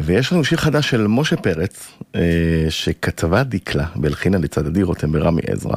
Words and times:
ויש 0.00 0.32
לנו 0.32 0.44
שיר 0.44 0.58
חדש 0.58 0.90
של 0.90 1.06
משה 1.06 1.36
פרץ, 1.36 1.98
אה, 2.14 2.66
שכתבה 2.68 3.42
דיקלה 3.42 3.86
והלחינה 4.02 4.38
לצד 4.38 4.66
עדי 4.66 4.82
רותם 4.82 5.08
ורמי 5.12 5.42
עזרא, 5.46 5.76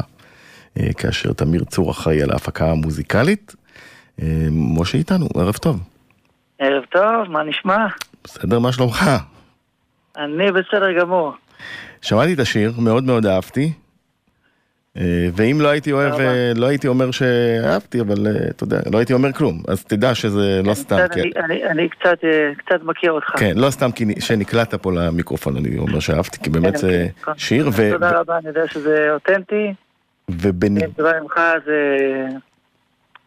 אה, 0.79 0.93
כאשר 0.93 1.33
תמיר 1.33 1.63
צור 1.63 1.91
אחראי 1.91 2.21
על 2.23 2.31
ההפקה 2.31 2.71
המוזיקלית. 2.71 3.55
אה, 4.21 4.47
משה 4.51 4.97
איתנו, 4.97 5.27
ערב 5.35 5.55
טוב. 5.55 5.79
ערב 6.59 6.83
טוב, 6.89 7.29
מה 7.29 7.43
נשמע? 7.43 7.87
בסדר, 8.23 8.59
מה 8.59 8.71
שלומך? 8.71 9.09
אני 10.17 10.51
בסדר 10.51 10.99
גמור. 10.99 11.33
שמעתי 12.01 12.33
את 12.33 12.39
השיר, 12.39 12.73
מאוד 12.77 13.03
מאוד 13.03 13.25
אהבתי. 13.25 13.73
אה, 14.97 15.27
ואם 15.33 15.61
לא 15.61 15.67
הייתי 15.67 15.91
אוהב. 15.91 16.13
אה, 16.13 16.51
לא 16.55 16.65
הייתי 16.65 16.87
אומר 16.87 17.11
שאהבתי, 17.11 18.01
אבל 18.01 18.27
אתה 18.49 18.63
יודע, 18.63 18.79
לא 18.93 18.97
הייתי 18.97 19.13
אומר 19.13 19.33
כלום, 19.33 19.63
אז 19.67 19.83
תדע 19.83 20.15
שזה 20.15 20.61
לא 20.63 20.73
סתם, 20.73 20.97
קצת, 21.05 21.15
כן. 21.15 21.41
אני, 21.69 21.89
קצת, 21.89 22.17
אה, 22.23 22.51
קצת 22.57 22.83
מכיר 22.83 23.11
אותך. 23.11 23.29
כן, 23.37 23.53
לא 23.55 23.69
סתם 23.69 23.89
שנקלעת 24.19 24.73
פה 24.73 24.91
למיקרופון, 24.91 25.57
אני 25.57 25.77
אומר 25.77 25.99
שאהבתי, 25.99 26.39
כי 26.43 26.49
באמת 26.49 26.73
כן, 26.73 26.77
זה 26.77 27.07
כן. 27.25 27.31
שיר, 27.37 27.69
תודה 27.91 28.11
רבה, 28.11 28.37
אני 28.37 28.47
יודע 28.47 28.67
שזה 28.67 29.07
אותנטי. 29.13 29.73
ובניגוד... 30.29 30.93
תודה 30.97 31.11
ממך, 31.21 31.39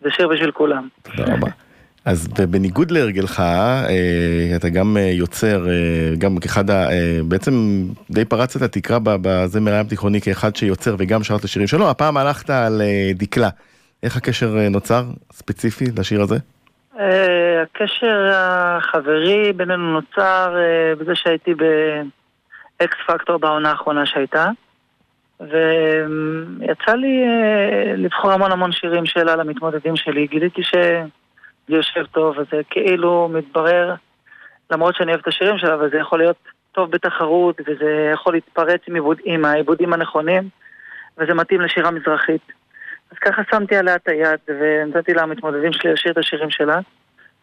זה 0.02 0.10
שיר 0.10 0.28
בשביל 0.28 0.50
כולם. 0.50 0.88
תודה 1.02 1.34
רבה. 1.34 1.48
אז 2.04 2.28
בניגוד 2.28 2.90
להרגלך, 2.90 3.40
אה, 3.40 4.56
אתה 4.56 4.68
גם 4.68 4.96
אה, 4.96 5.02
יוצר, 5.02 5.68
אה, 5.68 6.16
גם 6.18 6.38
כאחד 6.38 6.70
ה... 6.70 6.86
בעצם 7.28 7.52
די 8.10 8.24
פרצת 8.24 8.56
את 8.56 8.62
התקרה 8.62 8.98
ב- 8.98 9.16
בזמר 9.22 9.72
הים 9.72 9.86
תיכוני 9.86 10.20
כאחד 10.20 10.56
שיוצר 10.56 10.94
וגם 10.98 11.22
שר 11.22 11.36
את 11.36 11.44
השירים 11.44 11.68
שלו, 11.68 11.90
הפעם 11.90 12.16
הלכת 12.16 12.50
על 12.50 12.82
דקלה. 13.14 13.48
איך 14.02 14.16
הקשר 14.16 14.68
נוצר 14.70 15.04
ספציפי 15.32 15.84
לשיר 15.98 16.22
הזה? 16.22 16.36
הקשר 17.62 18.30
החברי 18.34 19.52
בינינו 19.52 19.92
נוצר 19.92 20.56
בזה 20.98 21.12
שהייתי 21.14 21.54
באקס 21.54 22.96
פקטור 23.06 23.36
בעונה 23.36 23.70
האחרונה 23.70 24.06
שהייתה. 24.06 24.48
ויצא 25.40 26.92
לי 26.94 27.24
לבחור 27.96 28.32
המון 28.32 28.52
המון 28.52 28.72
שירים 28.72 29.06
שלה 29.06 29.36
למתמודדים 29.36 29.96
שלי. 29.96 30.26
גיליתי 30.26 30.62
שזה 31.66 31.76
יושב 31.76 32.06
טוב, 32.06 32.38
וזה 32.38 32.62
כאילו 32.70 33.28
מתברר, 33.32 33.94
למרות 34.70 34.94
שאני 34.94 35.10
אוהב 35.10 35.20
את 35.20 35.28
השירים 35.28 35.58
שלה, 35.58 35.76
וזה 35.84 35.96
יכול 35.98 36.18
להיות 36.18 36.36
טוב 36.72 36.90
בתחרות, 36.90 37.60
וזה 37.60 38.10
יכול 38.12 38.32
להתפרץ 38.32 38.80
עם, 38.88 38.94
עיבוד, 38.94 39.18
עם 39.24 39.44
העיבודים 39.44 39.92
הנכונים, 39.92 40.48
וזה 41.18 41.34
מתאים 41.34 41.60
לשירה 41.60 41.90
מזרחית. 41.90 42.52
אז 43.12 43.18
ככה 43.18 43.42
שמתי 43.50 43.76
עליה 43.76 43.96
את 43.96 44.08
היד, 44.08 44.40
ונתתי 44.48 45.14
למתמודדים 45.14 45.72
שלי 45.72 45.92
לשיר 45.92 46.12
את 46.12 46.18
השירים 46.18 46.50
שלה. 46.50 46.80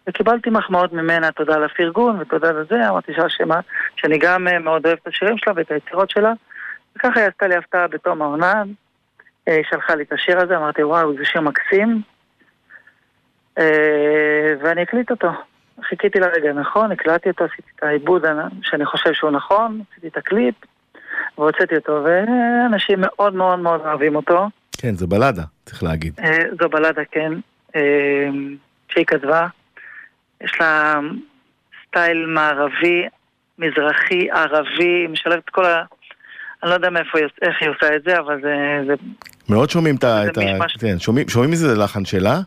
וקיבלתי 0.08 0.50
מחמאות 0.50 0.94
ממנה, 0.94 1.32
תודה 1.32 1.56
על 1.56 1.64
הפרגון 1.64 2.20
ותודה 2.20 2.52
לזה, 2.52 2.90
אמרתי 2.90 3.14
שהשמה, 3.14 3.60
שאני 3.96 4.18
גם 4.18 4.48
אה, 4.48 4.60
מאוד 4.60 4.86
אוהב 4.86 4.98
את 5.02 5.08
השירים 5.08 5.38
שלה 5.38 5.54
ואת 5.56 5.72
היצירות 5.72 6.10
שלה. 6.10 6.34
וככה 6.96 7.20
היא 7.20 7.28
עשתה 7.28 7.48
לי 7.48 7.56
הפתעה 7.56 7.88
בתום 7.88 8.22
העונה, 8.22 8.64
אה, 9.48 9.56
היא 9.56 9.64
שלחה 9.70 9.96
לי 9.96 10.04
את 10.04 10.14
השיר 10.14 10.40
הזה, 10.40 10.58
אמרתי 10.58 10.84
וואו, 10.84 11.18
זה 11.18 11.26
שיר 11.26 11.42
מקסים. 11.42 12.02
אה, 13.58 14.54
ואני 14.64 14.84
אקליט 14.84 15.12
אותו. 15.12 15.32
חיכיתי 15.90 16.20
לרגע 16.20 16.50
הנכון, 16.50 16.92
הקלטתי 16.92 17.30
אותו, 17.30 17.44
עשיתי 17.44 17.70
את 17.76 17.84
העיבוד 17.84 18.26
שאני 18.62 18.86
חושב 18.86 19.14
שהוא 19.14 19.32
נכון, 19.32 19.82
עשיתי 19.92 20.08
את 20.08 20.18
הקליפ, 20.18 20.56
והוצאתי 21.38 21.76
אותו, 21.76 22.04
ואנשים 22.06 22.98
מאוד 23.02 23.36
מאוד 23.36 23.60
מאוד 23.60 23.82
אוהבים 23.82 24.16
אותו. 24.16 24.50
כן, 24.78 24.96
זה 24.96 25.08
בלדה, 25.08 25.44
צריך 25.66 25.84
להגיד. 25.84 26.14
אה, 26.24 26.40
זו 26.62 26.70
בלדה, 26.70 27.02
כן, 27.12 27.32
אה, 27.76 28.30
שהיא 28.90 29.06
כתבה. 29.06 29.48
יש 30.42 30.52
לה 30.60 31.00
סטייל 31.88 32.26
מערבי, 32.26 33.08
מזרחי, 33.60 34.32
ערבי, 34.32 35.08
משלבת 35.08 35.50
כל 35.50 35.66
ה... 35.66 35.84
אני 36.64 36.70
לא 36.70 36.76
יודע 36.76 36.90
מאיפה, 36.90 37.18
איך 37.42 37.62
היא 37.62 37.70
עושה 37.70 37.96
את 37.96 38.04
זה, 38.04 38.20
אבל 38.20 38.42
זה... 38.42 38.56
זה 38.88 38.94
מאוד 39.50 39.70
שומעים 39.70 39.96
את 39.96 40.04
ה... 40.04 40.24
כן, 40.80 41.00
שומעים 41.00 41.30
שומעים 41.30 41.52
מזה 41.52 41.76
לחן 41.76 42.06
שלה, 42.06 42.40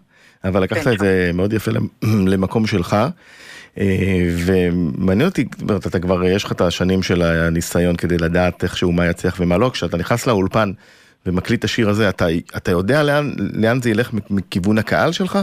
אבל 0.45 0.63
לקחת 0.63 0.87
את 0.87 0.99
זה 0.99 1.31
מאוד 1.35 1.53
יפה 1.53 1.71
למ- 1.71 1.89
למקום 2.33 2.67
שלך. 2.67 2.97
אה, 3.79 3.85
ומעניין 4.47 5.29
אותי, 5.29 5.45
אתה 5.89 5.99
כבר, 5.99 6.25
יש 6.25 6.45
לך 6.45 6.53
את 6.53 6.61
השנים 6.61 7.03
של 7.03 7.23
הניסיון 7.23 7.97
כדי 7.97 8.17
לדעת 8.19 8.65
איכשהו 8.65 8.93
מה 8.93 9.07
יצליח 9.07 9.37
ומה 9.41 9.59
לא, 9.59 9.71
כשאתה 9.73 9.97
נכנס 9.97 10.27
לאולפן 10.27 10.73
ומקליט 11.27 11.59
את 11.59 11.65
השיר 11.65 11.89
הזה, 11.89 12.09
אתה, 12.09 12.27
אתה 12.57 12.71
יודע 12.71 13.03
לאן, 13.03 13.31
לאן 13.55 13.83
זה 13.83 13.91
ילך 13.91 14.11
מכיוון 14.31 14.79
הקהל 14.79 15.13
שלך? 15.13 15.39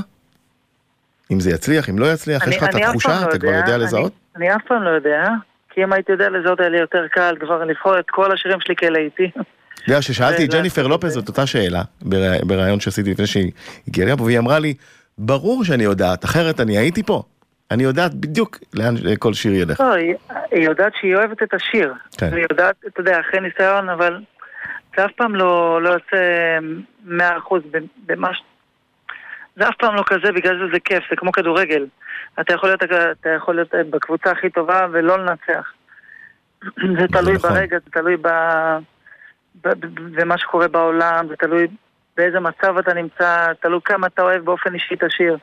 אם 1.31 1.39
זה 1.39 1.51
יצליח, 1.51 1.89
אם 1.89 1.99
לא 1.99 2.13
יצליח, 2.13 2.47
יש 2.47 2.57
לך 2.57 2.63
את 2.63 2.75
אני 2.75 2.85
התחושה, 2.85 3.21
לא 3.21 3.29
אתה 3.29 3.39
כבר 3.39 3.49
יודע 3.49 3.75
אני- 3.75 3.83
לזהות? 3.83 4.11
אני 4.35 4.55
אף 4.55 4.61
פעם 4.67 4.83
לא 4.83 4.89
יודע, 4.89 5.23
כי 5.73 5.83
אם 5.83 5.93
הייתי 5.93 6.11
יודע 6.11 6.29
לזהות 6.29 6.59
היה 6.59 6.69
לי 6.69 6.79
יותר 6.79 7.07
קל 7.11 7.35
כבר 7.39 7.63
לבחור 7.63 7.99
את 7.99 8.05
כל 8.09 8.31
השירים 8.31 8.57
שלי 8.61 8.75
כלהיטי. 8.75 9.31
אתה 9.73 9.91
יודע, 9.91 10.01
ששאלתי 10.01 10.45
את 10.45 10.49
ג'ניפר 10.49 10.87
לופז 10.87 11.17
את 11.17 11.27
אותה 11.27 11.45
שאלה 11.45 11.81
בריאיון 12.43 12.79
שעשיתי 12.79 13.11
לפני 13.11 13.27
שהיא 13.27 13.51
הגיעה 13.87 14.13
לפה, 14.13 14.23
והיא 14.23 14.39
אמרה 14.39 14.59
לי, 14.59 14.73
ברור 15.17 15.63
שאני 15.63 15.83
יודעת, 15.83 16.25
אחרת 16.25 16.59
אני 16.59 16.77
הייתי 16.77 17.03
פה. 17.03 17.23
אני 17.71 17.83
יודעת 17.83 18.13
בדיוק 18.13 18.57
לאן 18.73 18.95
כל 19.19 19.33
שיר 19.33 19.53
ילך. 19.53 19.79
לא, 19.79 19.93
היא, 19.93 20.15
היא 20.51 20.63
יודעת 20.63 20.93
שהיא 20.99 21.15
אוהבת 21.15 21.43
את 21.43 21.53
השיר. 21.53 21.93
כן. 22.17 22.33
היא 22.33 22.45
יודעת, 22.49 22.75
אתה 22.87 23.01
יודע, 23.01 23.19
אחרי 23.19 23.39
ניסיון, 23.39 23.89
אבל 23.89 24.19
זה 24.97 25.05
אף 25.05 25.11
פעם 25.17 25.35
לא, 25.35 25.81
לא 25.81 25.89
יוצא 25.89 26.17
מאה 27.03 27.37
אחוז 27.37 27.61
במה 28.05 28.33
ש... 28.33 28.41
זה 29.55 29.67
אף 29.67 29.75
פעם 29.79 29.95
לא 29.95 30.03
כזה, 30.05 30.31
בגלל 30.31 30.59
זה 30.59 30.65
זה 30.73 30.79
כיף, 30.79 31.03
זה 31.09 31.15
כמו 31.15 31.31
כדורגל. 31.31 31.85
אתה 32.39 32.53
יכול 32.53 32.69
להיות, 32.69 32.83
אתה 33.21 33.29
יכול 33.29 33.55
להיות 33.55 33.73
בקבוצה 33.89 34.31
הכי 34.31 34.49
טובה 34.49 34.87
ולא 34.91 35.17
לנצח. 35.17 35.71
זה 36.99 37.07
תלוי 37.07 37.33
נכון. 37.33 37.49
ברגע, 37.49 37.77
זה 37.85 37.91
תלוי 37.91 38.17
ב... 38.21 38.27
במה 39.95 40.37
שקורה 40.37 40.67
בעולם, 40.67 41.27
זה 41.27 41.35
תלוי 41.35 41.67
באיזה 42.17 42.39
מצב 42.39 42.77
אתה 42.77 42.93
נמצא, 42.93 43.47
תלוי 43.61 43.79
כמה 43.85 44.07
אתה 44.07 44.21
אוהב 44.21 44.45
באופן 44.45 44.73
אישי 44.73 44.95
את 44.95 45.03
השיר. 45.03 45.37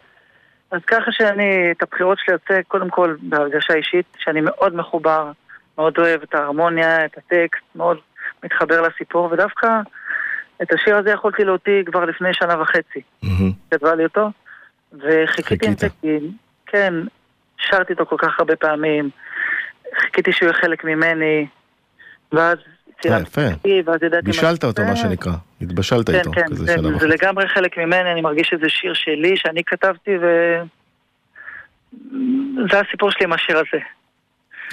אז 0.70 0.80
ככה 0.86 1.12
שאני, 1.12 1.72
את 1.72 1.82
הבחירות 1.82 2.18
שלי 2.18 2.34
יוצא 2.34 2.62
קודם 2.68 2.90
כל 2.90 3.16
בהרגשה 3.20 3.74
אישית, 3.74 4.06
שאני 4.18 4.40
מאוד 4.40 4.74
מחובר, 4.74 5.30
מאוד 5.78 5.98
אוהב 5.98 6.22
את 6.22 6.34
ההרמוניה, 6.34 7.04
את 7.04 7.18
הטקסט, 7.18 7.62
מאוד 7.74 7.98
מתחבר 8.44 8.80
לסיפור, 8.80 9.32
ודווקא 9.32 9.80
את 10.62 10.72
השיר 10.72 10.96
הזה 10.96 11.10
יכולתי 11.10 11.44
להוציא 11.44 11.84
כבר 11.86 12.04
לפני 12.04 12.34
שנה 12.34 12.62
וחצי. 12.62 13.00
כתבה 13.70 13.94
לי 13.94 14.04
אותו, 14.04 14.30
וחיכיתי 14.92 15.66
עם. 15.66 15.74
זה 15.76 15.88
כי, 16.00 16.18
כן, 16.66 16.94
שרתי 17.58 17.92
אותו 17.92 18.06
כל 18.06 18.16
כך 18.18 18.38
הרבה 18.38 18.56
פעמים, 18.56 19.10
חיכיתי 19.98 20.32
שהוא 20.32 20.46
יהיה 20.46 20.60
חלק 20.60 20.84
ממני, 20.84 21.46
ואז 22.32 22.58
צילמתי 23.02 23.22
יפה. 23.22 23.50
תקציב, 23.54 23.88
ואז 23.88 24.02
ידעתי... 24.02 24.26
בישלת 24.26 24.64
אותו, 24.64 24.82
כן, 24.82 24.88
מה 24.88 24.96
שנקרא. 24.96 25.32
התבשלת 25.62 26.10
כן, 26.10 26.18
איתו, 26.18 26.30
כן, 26.32 26.42
כזה 26.50 26.64
זה. 27.00 27.06
לגמרי 27.06 27.48
חלק 27.48 27.78
ממני, 27.78 28.12
אני 28.12 28.20
מרגיש 28.20 28.48
שזה 28.48 28.68
שיר 28.68 28.94
שלי, 28.94 29.36
שאני 29.36 29.62
כתבתי, 29.66 30.10
ו... 30.22 30.26
זה 32.70 32.80
הסיפור 32.80 33.10
שלי 33.10 33.24
עם 33.24 33.32
השיר 33.32 33.56
הזה. 33.56 33.84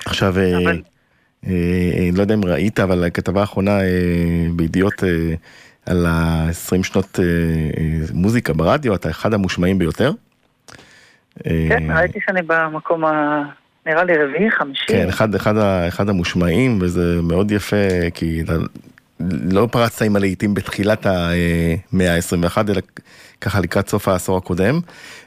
עכשיו, 0.05 0.37
אה, 0.39 0.57
אבל- 0.63 0.81
אה, 1.47 1.51
לא 2.15 2.21
יודע 2.21 2.33
אם 2.33 2.45
ראית, 2.45 2.79
אבל 2.79 3.03
הכתבה 3.03 3.41
האחרונה 3.41 3.79
אה, 3.81 3.85
בידיעות 4.55 5.03
אה, 5.03 5.09
על 5.85 6.05
ה-20 6.05 6.83
שנות 6.83 7.19
אה, 7.19 7.23
אה, 7.77 7.81
מוזיקה 8.13 8.53
ברדיו, 8.53 8.95
אתה 8.95 9.09
אחד 9.09 9.33
המושמעים 9.33 9.79
ביותר. 9.79 10.11
אה, 11.45 11.65
כן, 11.69 11.83
ראיתי 11.97 12.19
שאני 12.25 12.41
במקום 12.41 13.05
ה... 13.05 13.43
נראה 13.85 14.03
לי 14.03 14.13
רביעי, 14.17 14.51
חמישי. 14.51 14.85
כן, 14.87 15.09
אחד, 15.09 15.35
אחד, 15.35 15.57
אחד 15.87 16.09
המושמעים, 16.09 16.79
וזה 16.81 17.19
מאוד 17.23 17.51
יפה, 17.51 18.09
כי 18.13 18.43
לא 19.49 19.67
פרצת 19.71 20.01
עם 20.01 20.15
הלהיטים 20.15 20.53
בתחילת 20.53 21.05
המאה 21.05 22.15
ה-21, 22.15 22.57
אלא 22.69 22.81
ככה 23.41 23.59
לקראת 23.59 23.89
סוף 23.89 24.07
העשור 24.07 24.37
הקודם. 24.37 24.79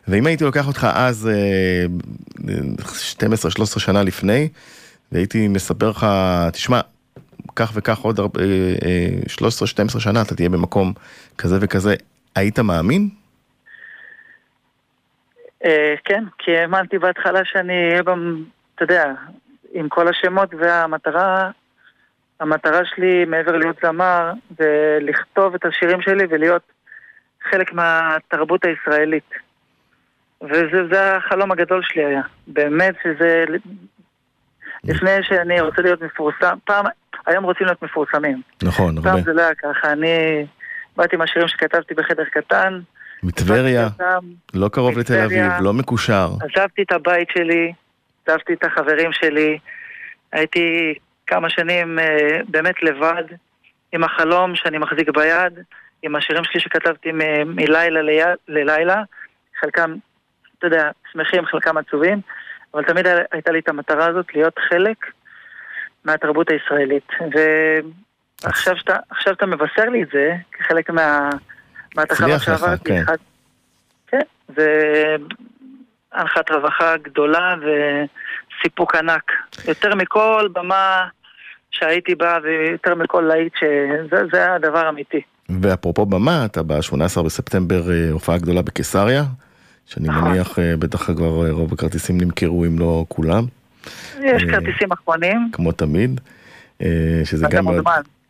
ואם 0.08 0.26
הייתי 0.26 0.44
לוקח 0.44 0.66
אותך 0.66 0.86
אז, 0.94 1.28
אה, 1.28 1.86
12-13 3.12 3.80
שנה 3.80 4.02
לפני, 4.02 4.48
והייתי 5.12 5.48
מספר 5.48 5.90
לך, 5.90 6.06
תשמע, 6.52 6.80
כך 7.56 7.72
וכך 7.74 7.98
עוד 7.98 8.18
הרבה, 8.18 8.40
אה, 8.40 8.46
אה, 8.84 9.18
13-12 9.28 10.00
שנה 10.00 10.22
אתה 10.22 10.34
תהיה 10.34 10.48
במקום 10.48 10.92
כזה 11.38 11.58
וכזה, 11.60 11.94
היית 12.34 12.58
מאמין? 12.58 13.08
אה, 15.64 15.94
כן, 16.04 16.24
כי 16.38 16.56
האמנתי 16.56 16.98
בהתחלה 16.98 17.40
שאני 17.44 17.90
אהיה 17.90 18.02
במ... 18.02 18.44
אתה 18.74 18.84
יודע, 18.84 19.12
עם 19.72 19.88
כל 19.88 20.08
השמות 20.08 20.54
והמטרה, 20.58 21.50
המטרה 22.40 22.80
שלי 22.84 23.24
מעבר 23.24 23.56
להיות 23.56 23.76
זמר, 23.82 24.32
זה 24.58 24.98
לכתוב 25.00 25.54
את 25.54 25.64
השירים 25.64 26.02
שלי 26.02 26.24
ולהיות 26.30 26.62
חלק 27.50 27.72
מהתרבות 27.72 28.64
הישראלית. 28.64 29.30
וזה 30.42 30.86
זה 30.92 31.16
החלום 31.16 31.52
הגדול 31.52 31.82
שלי 31.82 32.04
היה. 32.04 32.22
באמת 32.46 32.94
שזה... 33.02 33.44
לפני 34.84 35.10
שאני 35.22 35.60
רוצה 35.60 35.82
להיות 35.82 36.02
מפורסם, 36.02 36.56
פעם, 36.64 36.84
היום 37.26 37.44
רוצים 37.44 37.66
להיות 37.66 37.82
מפורסמים. 37.82 38.42
נכון, 38.62 38.96
הרבה. 38.96 39.10
פעם 39.10 39.20
זה 39.20 39.32
לא 39.32 39.42
היה 39.42 39.54
ככה, 39.54 39.92
אני 39.92 40.46
באתי 40.96 41.16
עם 41.16 41.22
השירים 41.22 41.48
שכתבתי 41.48 41.94
בחדר 41.94 42.24
קטן, 42.24 42.80
מטבריה, 43.22 43.88
לא 44.54 44.68
קרוב 44.68 44.98
לתל. 44.98 45.20
אביב, 45.20 45.52
לא 45.60 45.72
מקושר. 45.72 46.30
עזבתי 46.40 46.82
את 46.82 46.92
הבית 46.92 47.28
שלי, 47.30 47.72
עזבתי 48.26 48.52
את 48.52 48.64
החברים 48.64 49.12
שלי, 49.12 49.58
הייתי 50.32 50.94
כמה 51.26 51.50
שנים 51.50 51.98
אה, 51.98 52.38
באמת 52.48 52.82
לבד, 52.82 53.24
עם 53.92 54.04
החלום 54.04 54.56
שאני 54.56 54.78
מחזיק 54.78 55.08
ביד, 55.10 55.52
עם 56.02 56.16
השירים 56.16 56.44
שלי 56.44 56.60
שכתבתי 56.60 57.08
מלילה 57.46 58.02
ללילה, 58.48 59.02
חלקם, 59.60 59.94
אתה 60.58 60.66
יודע, 60.66 60.90
שמחים, 61.12 61.46
חלקם 61.46 61.76
עצובים, 61.76 62.20
אבל 62.74 62.84
תמיד 62.84 63.06
הייתה 63.32 63.52
לי 63.52 63.58
את 63.58 63.68
המטרה 63.68 64.06
הזאת 64.06 64.34
להיות 64.34 64.58
חלק 64.68 64.96
מהתרבות 66.04 66.50
הישראלית. 66.50 67.08
ועכשיו 68.44 68.76
שאתה, 68.76 68.96
שאתה 69.18 69.46
מבשר 69.46 69.84
לי 69.84 70.02
את 70.02 70.08
זה, 70.12 70.34
כחלק 70.52 70.90
מה, 70.90 71.30
מהתחנה 71.96 72.38
שעברתי, 72.38 72.84
כן. 72.84 73.04
כן, 74.06 74.20
והנחת 76.14 76.50
רווחה 76.50 76.96
גדולה 76.96 77.54
וסיפוק 77.60 78.94
ענק. 78.94 79.32
יותר 79.68 79.94
מכל 79.94 80.48
במה 80.52 81.08
שהייתי 81.70 82.14
בה 82.14 82.38
ויותר 82.42 82.94
מכל 82.94 83.20
להיט 83.20 83.52
שזה 83.56 84.54
הדבר 84.54 84.86
האמיתי. 84.86 85.20
ואפרופו 85.60 86.06
במה, 86.06 86.44
אתה 86.44 86.62
ב-18 86.62 87.22
בספטמבר 87.22 87.90
אה, 87.90 88.10
הופעה 88.10 88.38
גדולה 88.38 88.62
בקיסריה, 88.62 89.24
שאני 89.86 90.08
נכון. 90.08 90.24
מניח 90.24 90.58
אה, 90.58 90.76
בטח 90.78 91.12
כבר 91.12 91.46
אה, 91.46 91.52
רוב 91.52 91.72
הכרטיסים 91.72 92.20
נמכרו 92.20 92.64
אם 92.64 92.78
לא 92.78 93.04
כולם. 93.08 93.44
יש 94.20 94.44
כרטיסים 94.44 94.92
אחרונים. 94.92 95.48
כמו 95.52 95.72
תמיד. 95.72 96.20
שזה 97.24 97.46
גם 97.50 97.64
מאוד, 97.64 97.84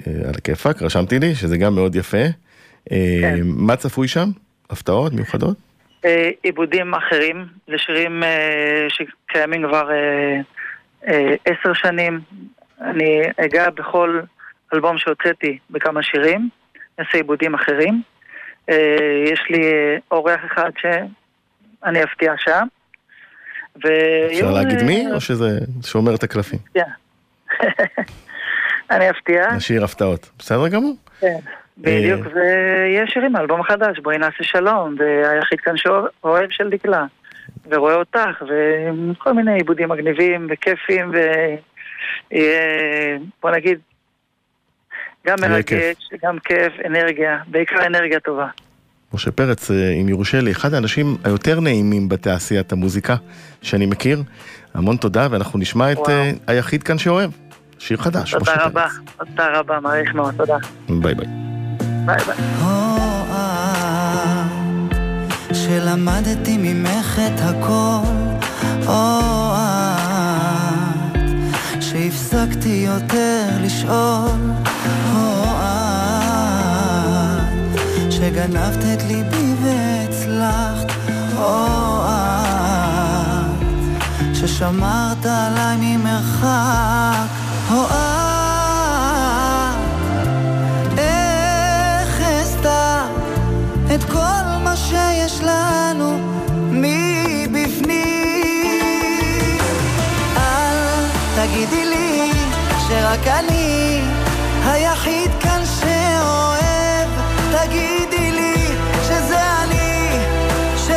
על 0.06 0.34
הכיפאק, 0.38 0.82
רשמתי 0.82 1.18
לי, 1.18 1.34
שזה 1.34 1.58
גם 1.58 1.74
מאוד 1.74 1.96
יפה. 1.96 2.24
כן. 2.88 3.38
מה 3.44 3.76
צפוי 3.76 4.08
שם? 4.08 4.28
הפתעות 4.70 5.12
מיוחדות? 5.12 5.56
עיבודים 6.42 6.94
אחרים 6.94 7.46
לשירים 7.68 8.22
שקיימים 8.88 9.68
כבר 9.68 9.88
עשר 11.44 11.72
שנים. 11.74 12.20
אני 12.80 13.22
אגע 13.44 13.70
בכל 13.70 14.20
אלבום 14.74 14.98
שהוצאתי 14.98 15.58
בכמה 15.70 16.02
שירים. 16.02 16.48
נעשה 16.98 17.18
עיבודים 17.18 17.54
אחרים. 17.54 18.02
אה, 18.70 19.24
יש 19.32 19.40
לי 19.50 19.72
אורח 20.10 20.40
אחד 20.52 20.70
שאני 20.80 22.04
אפתיע 22.04 22.32
שם. 22.38 22.66
אפשר 23.76 24.50
להגיד 24.50 24.82
מי, 24.82 25.06
או 25.12 25.20
שזה 25.20 25.58
שומר 25.86 26.14
את 26.14 26.22
הקלפים? 26.22 26.58
כן. 26.74 26.82
אני 28.90 29.10
אפתיע. 29.10 29.52
נשאיר 29.56 29.84
הפתעות. 29.84 30.30
בסדר 30.38 30.68
גמור. 30.68 30.96
כן. 31.20 31.38
בדיוק, 31.78 32.26
אה, 32.26 32.32
ויש 32.34 33.10
שירים 33.10 33.32
מאלבום 33.32 33.62
חדש, 33.62 33.98
בואי 33.98 34.18
נעשה 34.18 34.42
שלום, 34.42 34.94
והיחיד 34.98 35.60
כאן 35.60 35.76
שאוהב 35.76 36.50
של 36.50 36.70
דקלה, 36.70 37.04
ורואה 37.70 37.94
אותך, 37.94 38.42
וכל 38.42 39.32
מיני 39.32 39.54
עיבודים 39.54 39.88
מגניבים 39.88 40.46
וכיפים, 40.50 41.12
ויהיה, 42.30 43.18
בוא 43.42 43.50
נגיד, 43.50 43.78
גם 45.26 45.36
מרגש, 45.40 46.08
גם 46.24 46.38
כיף, 46.38 46.72
אנרגיה, 46.86 47.38
בעיקר 47.46 47.86
אנרגיה 47.86 48.20
טובה. 48.20 48.46
משה 49.14 49.30
פרץ, 49.30 49.70
אה, 49.70 49.92
אם 50.02 50.08
יורשה 50.08 50.40
לי, 50.40 50.50
אחד 50.50 50.74
האנשים 50.74 51.16
היותר 51.24 51.60
נעימים 51.60 52.08
בתעשיית 52.08 52.72
המוזיקה 52.72 53.16
שאני 53.62 53.86
מכיר. 53.86 54.22
המון 54.74 54.96
תודה, 54.96 55.28
ואנחנו 55.30 55.58
נשמע 55.58 55.92
את 55.92 55.98
אה, 55.98 56.10
היחיד 56.46 56.82
כאן 56.82 56.98
שאוהב. 56.98 57.30
שיר 57.78 57.96
חדש, 57.96 58.34
משה 58.34 58.38
פרץ. 58.38 58.48
תודה 58.48 58.64
רבה, 58.64 58.86
תודה 59.18 59.58
רבה, 59.58 59.80
מעריך 59.80 60.14
מאוד, 60.14 60.34
תודה. 60.36 60.56
ביי 60.88 61.14
ביי. 61.14 61.47
ביי 62.08 62.24
ביי. 62.26 62.36
שלמדתי 65.52 66.56
ממך 66.58 67.18
את 67.26 67.40
הכל, 67.40 67.98
או 68.86 69.54
את, 69.56 71.12
שהפסקתי 71.82 72.86
יותר 72.86 73.48
לשאול. 73.60 74.28
שגנבת 78.10 78.84
את 78.92 79.02
ליבי 79.02 79.54
והצלחת, 79.62 80.92
או 81.36 82.04
את, 82.04 83.56
ששמרת 84.34 85.26
עליי 85.26 85.76
ממרחק, 85.80 87.28
או 87.70 87.84
את, 87.84 88.17
שיש 94.88 95.40
לנו 95.40 96.18
מבפנים. 96.70 97.98
אל 100.36 101.04
תגידי 101.36 101.84
לי 101.84 102.32
שרק 102.88 103.26
אני 103.26 104.00
היחיד 104.64 105.30
כאן 105.40 105.62
שאוהב, 105.80 107.08
תגיד 107.52 107.98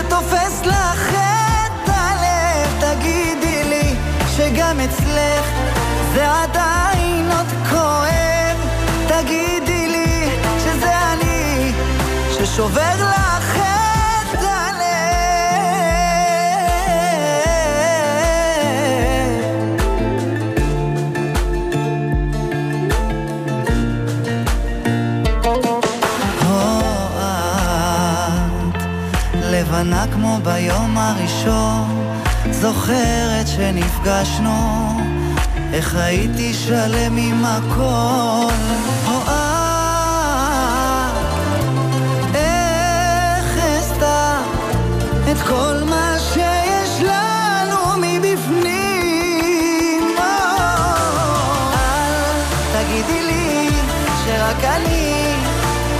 תופס 0.10 0.62
לך 0.66 1.10
את 1.10 1.90
הלב, 1.90 2.70
תגידי 2.80 3.64
לי 3.64 3.96
שגם 4.36 4.80
אצלך 4.80 5.46
זה 6.14 6.28
עדיין 6.32 7.32
עוד 7.32 7.48
כואב, 7.70 8.58
תגידי 9.08 9.88
לי 9.88 10.30
שזה 10.64 10.92
אני 11.14 11.72
ששובר 12.32 12.96
לך 13.00 13.21
כמו 30.12 30.38
ביום 30.44 30.98
הראשון, 30.98 32.14
זוכרת 32.52 33.48
שנפגשנו, 33.48 35.00
איך 35.74 35.96
הייתי 35.96 36.54
שלם 36.54 37.18
עם 37.18 37.46
הכל. 37.46 38.54
או 39.08 39.22
את, 39.28 41.12
איך 42.34 43.58
אסתר 43.80 44.42
את 45.32 45.38
כל 45.48 45.84
מה 45.90 46.16
שיש 46.34 47.02
שרק 54.26 54.64
אני 54.64 55.34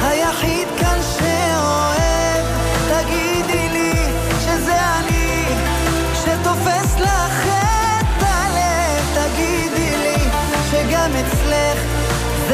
היחיד 0.02 0.61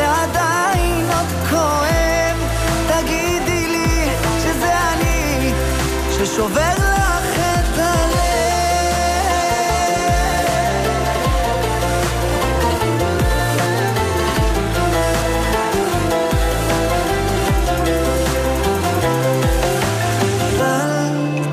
זה 0.08 0.14
עדיין 0.24 1.06
עוד 1.18 1.28
כואב. 1.50 2.38
תגידי 2.88 3.68
לי 3.68 4.10
שזה 4.40 4.74
אני 4.94 5.52
ששובר 6.12 6.74
לך 6.78 7.40
את 7.40 7.78
הלב. 7.78 8.18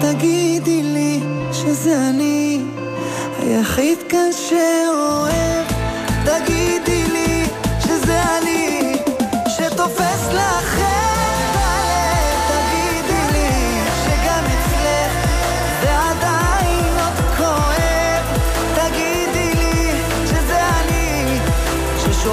תגידי 0.01 0.83
לי 0.83 1.21
שזה 1.53 1.97
אני 2.11 2.61
היחיד 3.43 3.99
כאן 4.09 4.31
שאוהב 4.33 5.67
תגידי 6.25 7.04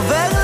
over 0.01 0.40